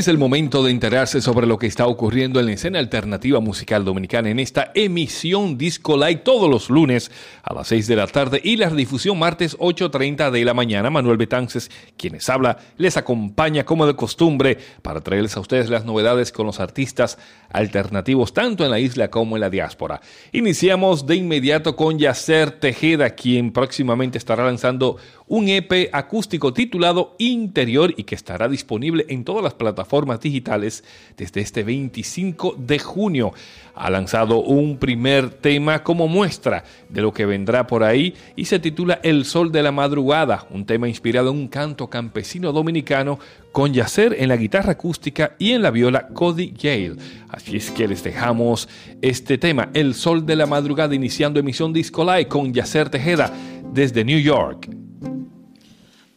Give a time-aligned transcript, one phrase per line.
[0.00, 3.84] Es el momento de enterarse sobre lo que está ocurriendo en la escena alternativa musical
[3.84, 7.10] dominicana en esta emisión Disco Light todos los lunes
[7.42, 10.88] a las 6 de la tarde y la difusión martes 8.30 de la mañana.
[10.88, 16.32] Manuel Betances, quienes habla, les acompaña como de costumbre para traerles a ustedes las novedades
[16.32, 17.18] con los artistas
[17.50, 20.00] alternativos tanto en la isla como en la diáspora.
[20.32, 24.96] Iniciamos de inmediato con Yacer Tejeda, quien próximamente estará lanzando
[25.30, 30.82] un EP acústico titulado Interior y que estará disponible en todas las plataformas digitales
[31.16, 33.32] desde este 25 de junio.
[33.76, 38.58] Ha lanzado un primer tema como muestra de lo que vendrá por ahí y se
[38.58, 43.20] titula El Sol de la Madrugada, un tema inspirado en un canto campesino dominicano
[43.52, 46.96] con Yacer en la guitarra acústica y en la viola Cody Gale.
[47.28, 48.68] Así es que les dejamos
[49.00, 53.32] este tema, El Sol de la Madrugada, iniciando emisión Disco Live con Yacer Tejeda
[53.72, 54.89] desde New York.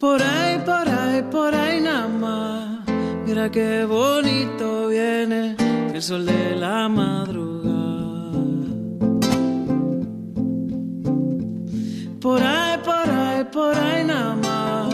[0.04, 2.80] Por ahí, por ahí, por ahí nada más.
[3.26, 5.56] Mira qué bonito viene
[5.94, 7.72] el sol de la madrugada.
[12.20, 14.94] Por ahí, por ahí, por ahí nada más.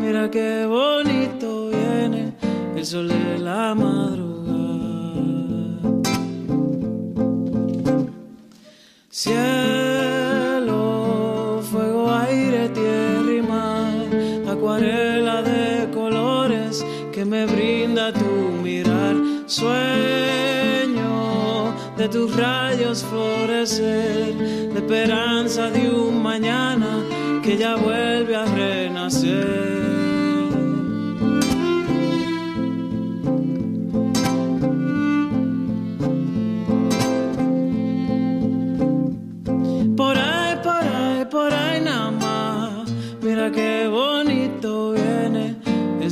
[0.00, 2.32] Mira qué bonito viene
[2.74, 4.26] el sol de la madrugada.
[9.10, 9.95] Cielo,
[17.26, 19.16] me brinda tu mirar.
[19.46, 19.74] Sueño
[21.96, 24.34] de tus rayos florecer,
[24.72, 27.02] la esperanza de un mañana
[27.42, 29.75] que ya vuelve a renacer.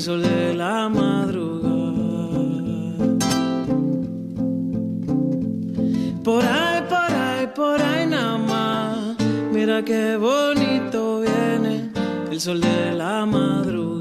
[0.04, 1.72] Sol de la madrugada.
[6.22, 9.16] Por ahí, por ahí, por ahí nada más.
[9.50, 11.90] Mira qué bonito viene
[12.30, 13.93] el sol de la madrugada.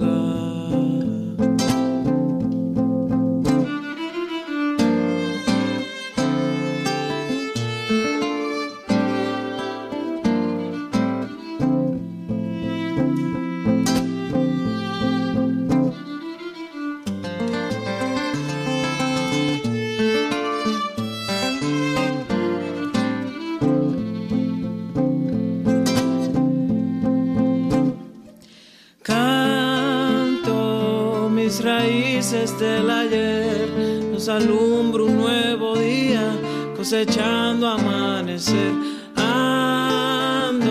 [32.33, 33.69] Raíces del ayer,
[34.11, 36.33] nos alumbra un nuevo día,
[36.75, 38.73] cosechando amanecer.
[39.15, 40.65] Ando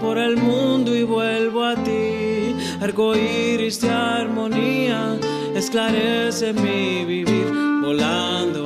[0.00, 5.18] por el mundo y vuelvo a ti, arco iris de armonía,
[5.54, 8.61] esclarece mi vivir, volando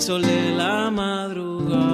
[0.00, 1.84] el sol de la madrugada.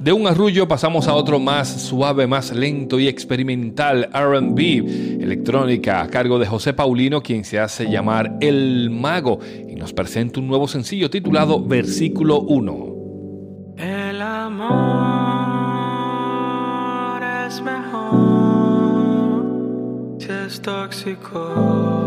[0.00, 6.08] De un arrullo pasamos a otro más suave, más lento y experimental, RB, electrónica, a
[6.08, 10.66] cargo de José Paulino, quien se hace llamar El Mago, y nos presenta un nuevo
[10.66, 13.74] sencillo titulado Versículo 1.
[13.76, 14.72] El amor
[17.46, 18.26] es mejor
[20.18, 21.97] si es tóxico.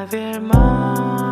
[0.00, 1.29] Nadie más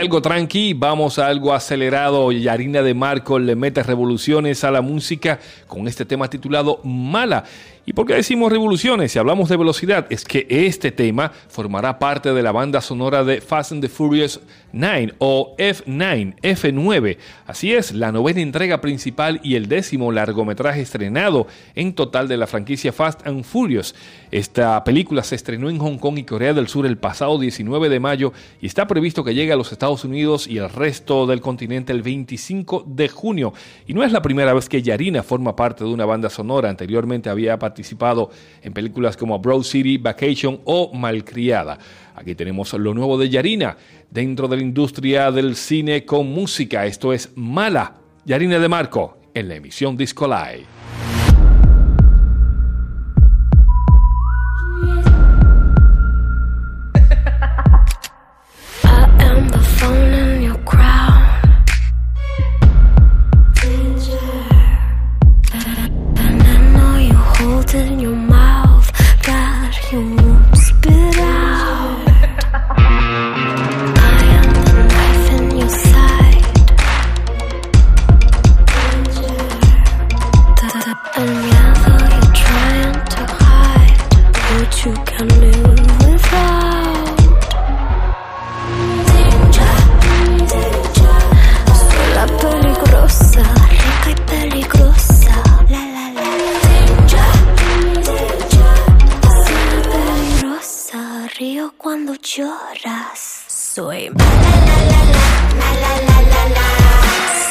[0.00, 2.32] algo tranqui, vamos a algo acelerado.
[2.32, 7.44] Yarina de Marco le mete revoluciones a la música con este tema titulado Mala.
[7.86, 9.12] ¿Y por qué decimos revoluciones?
[9.12, 13.42] Si hablamos de velocidad, es que este tema formará parte de la banda sonora de
[13.42, 14.40] Fast and the Furious
[14.72, 17.18] 9 o F9, F9.
[17.46, 22.46] Así es, la novena entrega principal y el décimo largometraje estrenado en total de la
[22.46, 23.94] franquicia Fast and Furious.
[24.30, 28.00] Esta película se estrenó en Hong Kong y Corea del Sur el pasado 19 de
[28.00, 28.32] mayo
[28.62, 32.02] y está previsto que llegue a los Estados Unidos y el resto del continente el
[32.02, 33.52] 25 de junio.
[33.86, 36.70] Y no es la primera vez que Yarina forma parte de una banda sonora.
[36.70, 38.30] Anteriormente había participado
[38.62, 41.76] en películas como Broad City, Vacation o Malcriada.
[42.14, 43.76] Aquí tenemos lo nuevo de Yarina
[44.08, 46.86] dentro de la industria del cine con música.
[46.86, 47.96] Esto es Mala.
[48.24, 50.73] Yarina de Marco en la emisión Disco Live.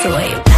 [0.03, 0.52] isolate.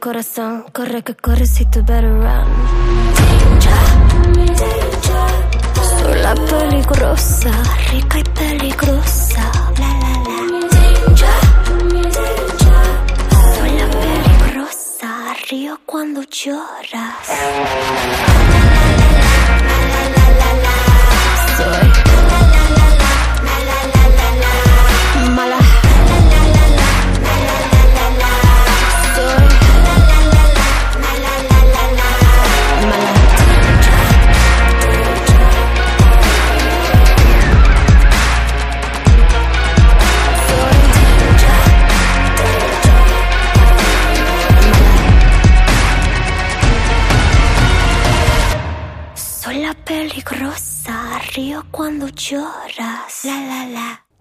[0.00, 2.48] Corazón, corre que corre si tú better run.
[6.00, 7.52] Soy la peligrosa,
[7.92, 9.52] rica y peligrosa.
[9.78, 10.10] La la.
[13.54, 15.10] Soy la peligrosa,
[15.50, 17.28] río cuando lloras.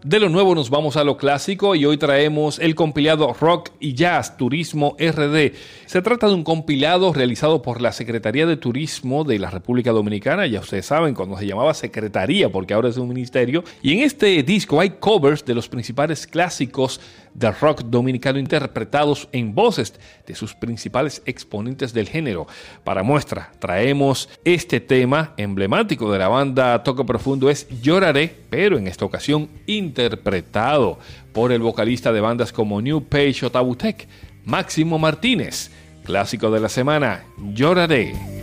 [0.09, 3.93] De lo nuevo nos vamos a lo clásico y hoy traemos el compilado Rock y
[3.93, 5.53] Jazz Turismo RD.
[5.85, 10.47] Se trata de un compilado realizado por la Secretaría de Turismo de la República Dominicana,
[10.47, 13.63] ya ustedes saben, cuando se llamaba Secretaría, porque ahora es un ministerio.
[13.83, 16.99] Y en este disco hay covers de los principales clásicos
[17.33, 19.93] del rock dominicano interpretados en voces
[20.25, 22.47] de sus principales exponentes del género.
[22.83, 28.87] Para muestra, traemos este tema emblemático de la banda Toco Profundo, es Lloraré, pero en
[28.87, 30.99] esta ocasión interpretado
[31.33, 34.07] por el vocalista de bandas como New Page o Tabutec,
[34.45, 35.71] Máximo Martínez.
[36.03, 38.38] Clásico de la semana, Lloraré.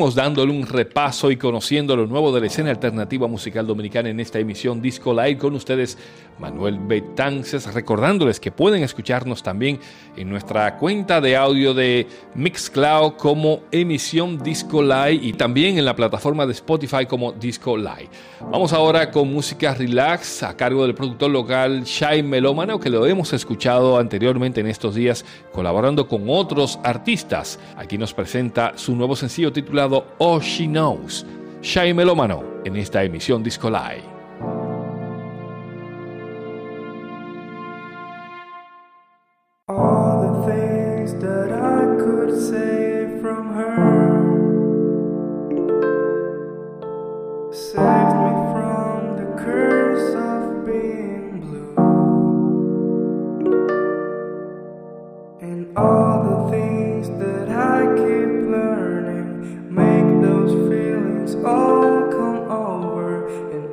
[0.00, 4.38] Dándole un repaso y conociendo lo nuevo de la escena alternativa musical dominicana en esta
[4.38, 5.98] emisión Disco Live con ustedes,
[6.40, 9.78] Manuel Betances, recordándoles que pueden escucharnos también
[10.16, 15.94] en nuestra cuenta de audio de Mixcloud como emisión Disco Live y también en la
[15.94, 18.08] plataforma de Spotify como Disco Live.
[18.50, 23.32] Vamos ahora con música relax a cargo del productor local Shai Melómano, que lo hemos
[23.32, 27.60] escuchado anteriormente en estos días colaborando con otros artistas.
[27.76, 31.24] Aquí nos presenta su nuevo sencillo titulado titulado Oh She Knows,
[31.62, 34.09] Shai Melómano, en esta emisión Disco Live.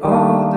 [0.07, 0.56] All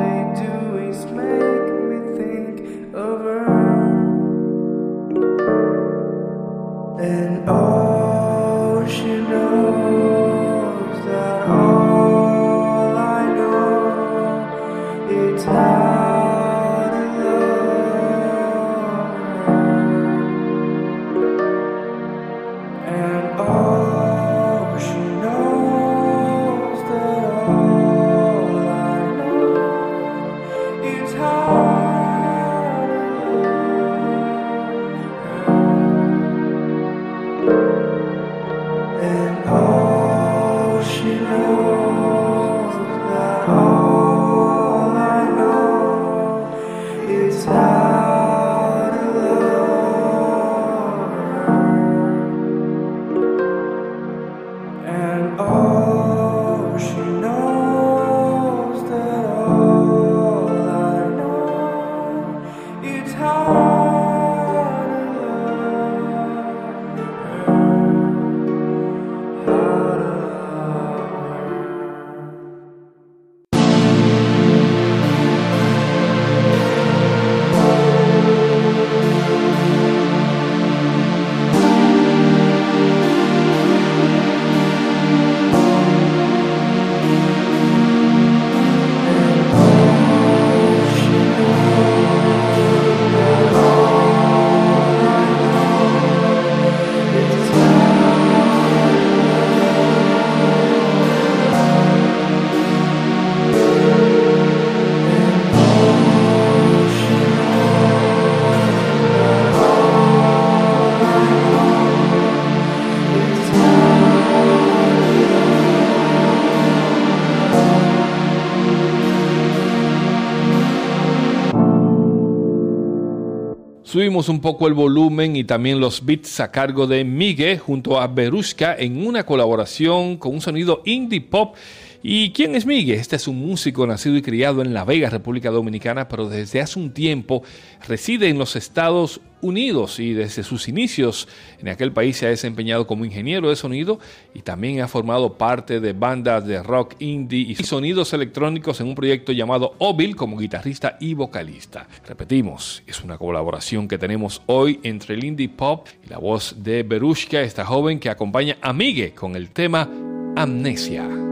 [123.91, 128.07] Subimos un poco el volumen y también los beats a cargo de Miguel junto a
[128.07, 131.57] Berushka en una colaboración con un sonido indie pop.
[132.03, 132.99] ¿Y quién es Miguel?
[132.99, 136.79] Este es un músico nacido y criado en La Vega, República Dominicana, pero desde hace
[136.79, 137.43] un tiempo
[137.87, 142.87] reside en los Estados Unidos y desde sus inicios en aquel país se ha desempeñado
[142.87, 143.99] como ingeniero de sonido
[144.35, 148.95] y también ha formado parte de bandas de rock indie y sonidos electrónicos en un
[148.95, 151.87] proyecto llamado Ovil como guitarrista y vocalista.
[152.07, 156.83] Repetimos, es una colaboración que tenemos hoy entre el indie pop y la voz de
[156.83, 159.89] Berushka, esta joven que acompaña a Miguel con el tema
[160.37, 161.30] Amnesia.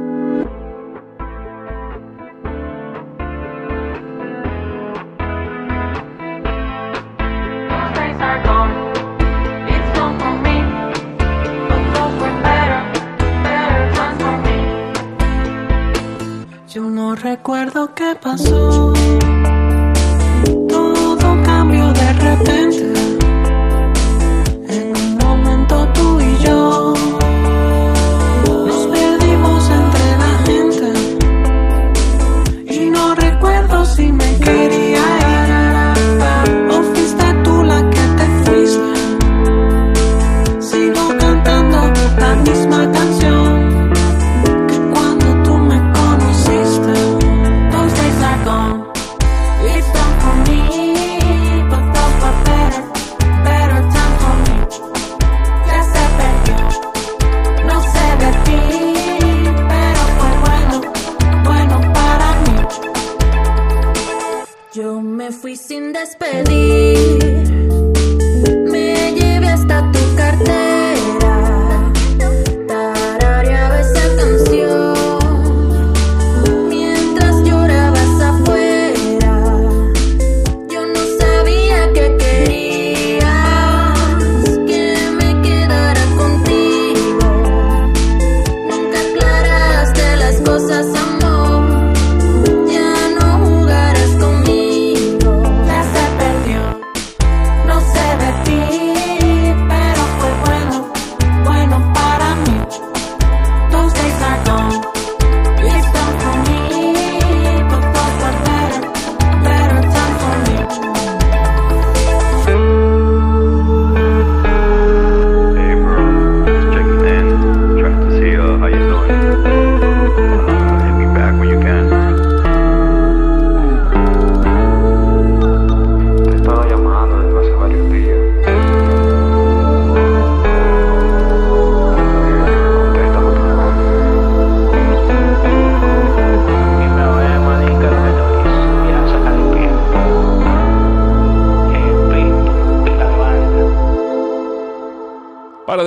[17.29, 18.95] Recuerdo qué pasó.
[65.49, 67.18] Fui sin despedir.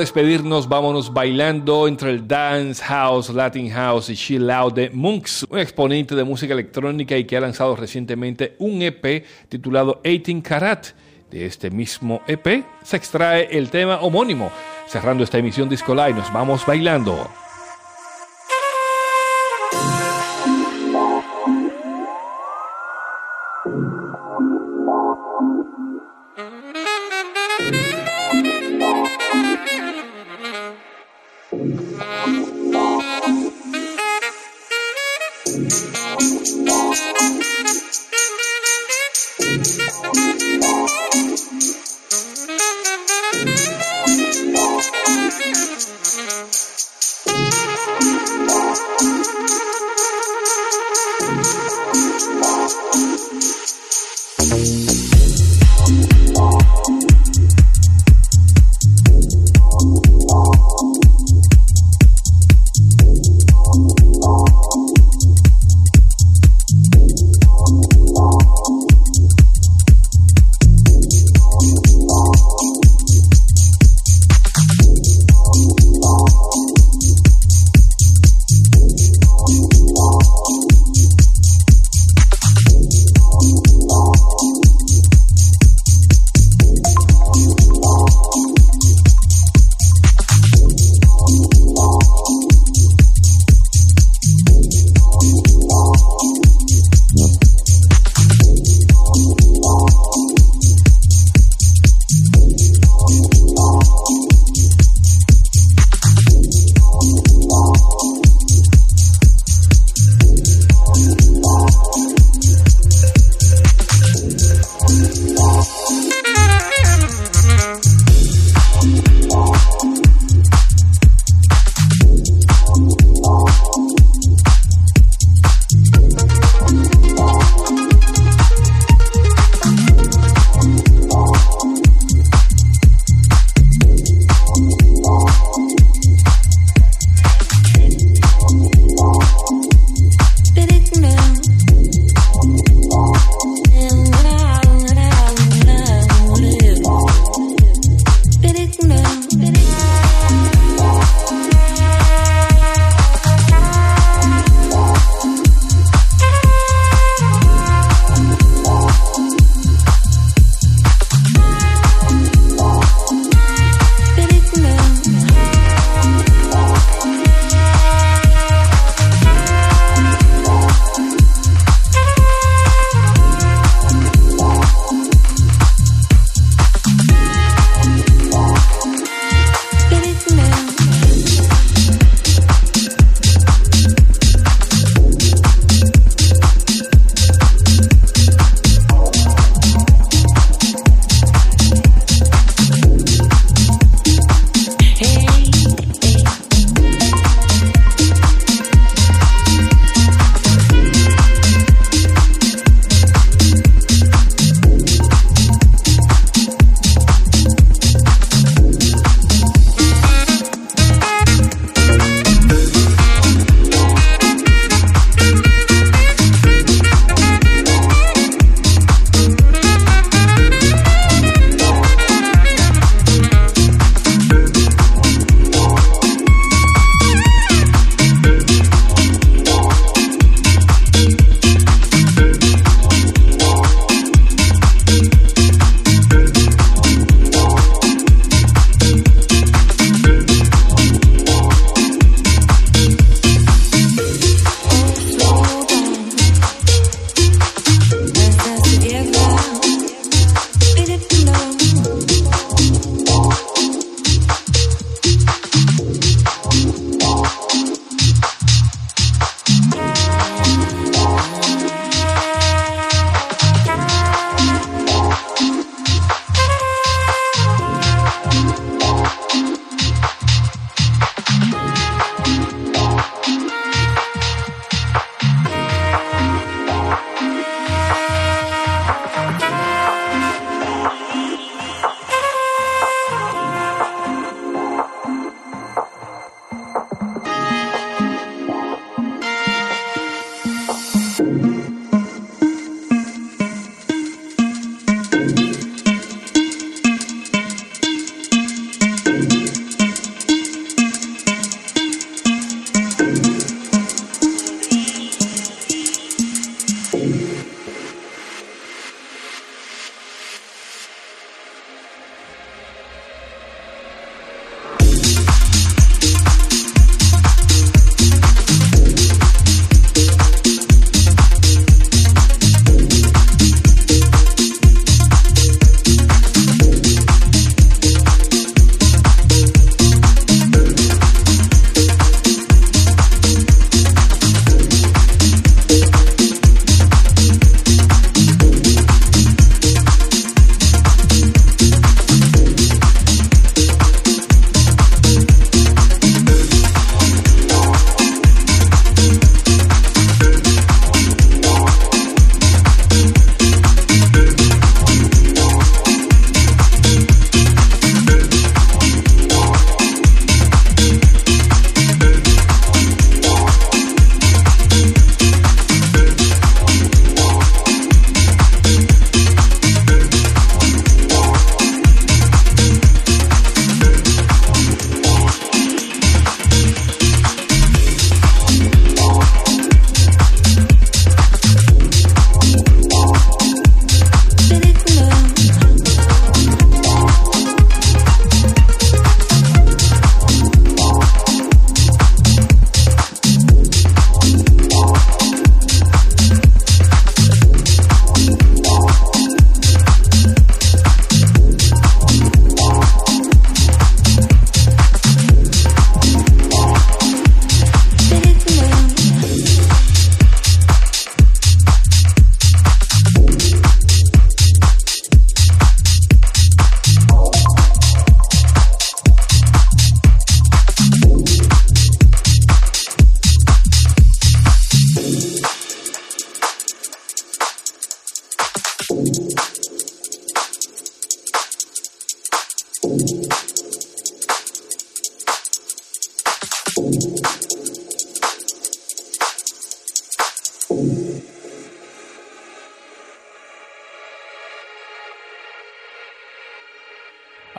[0.01, 5.59] Despedirnos, vámonos bailando entre el dance house, latin house y chill out de Monks, un
[5.59, 10.87] exponente de música electrónica y que ha lanzado recientemente un EP titulado 18 Karat.
[11.29, 14.51] De este mismo EP se extrae el tema homónimo.
[14.87, 17.29] Cerrando esta emisión Disco Live, nos vamos bailando.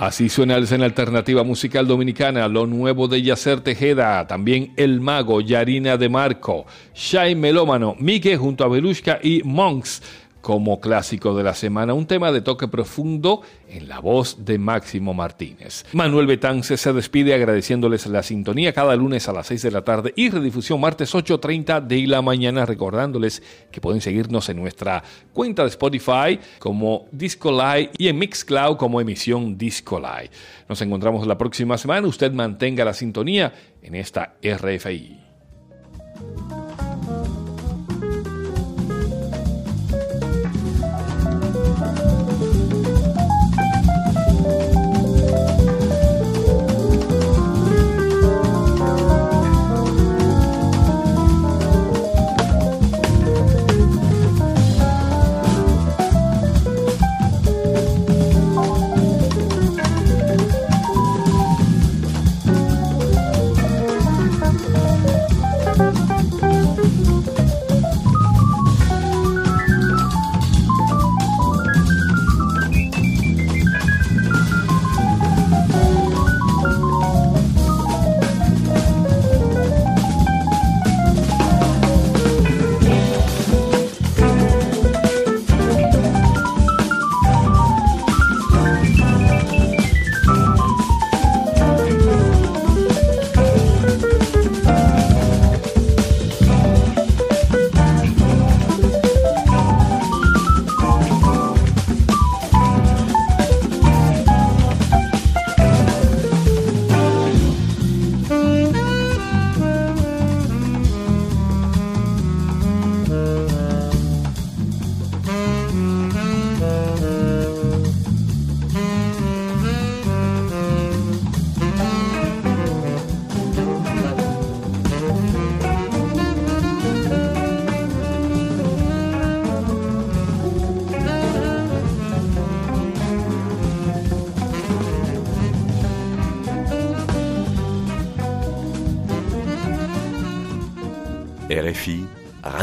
[0.02, 5.40] Así suena la escena alternativa musical dominicana, lo nuevo de Yacer Tejeda, también El Mago,
[5.40, 10.02] Yarina de Marco, Shai Melómano, Mike junto a Belushka y Monks
[10.42, 15.14] como clásico de la semana, un tema de toque profundo en la voz de Máximo
[15.14, 15.86] Martínez.
[15.92, 20.12] Manuel Betance se despide agradeciéndoles la sintonía cada lunes a las 6 de la tarde
[20.16, 25.02] y redifusión martes 8.30 de la mañana, recordándoles que pueden seguirnos en nuestra
[25.32, 30.30] cuenta de Spotify como Disco Live y en Mixcloud como emisión Disco Live.
[30.68, 35.31] Nos encontramos la próxima semana, usted mantenga la sintonía en esta RFI.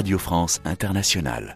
[0.09, 1.55] Radio France Internationale.